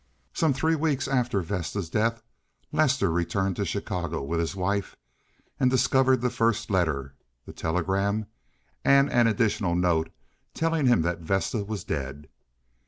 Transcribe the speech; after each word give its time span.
Some 0.33 0.51
three 0.51 0.73
weeks 0.73 1.07
after 1.07 1.41
Vesta's 1.43 1.87
death 1.87 2.23
Lester 2.71 3.11
returned 3.11 3.55
to 3.57 3.65
Chicago 3.65 4.23
with 4.23 4.39
his 4.39 4.55
wife, 4.55 4.95
and 5.59 5.69
discovered 5.69 6.21
the 6.21 6.31
first 6.31 6.71
letter, 6.71 7.13
the 7.45 7.53
telegram, 7.53 8.25
and 8.83 9.11
an 9.11 9.27
additional 9.27 9.75
note 9.75 10.09
telling 10.55 10.87
him 10.87 11.03
that 11.03 11.19
Vesta 11.19 11.63
was 11.63 11.83
dead. 11.83 12.27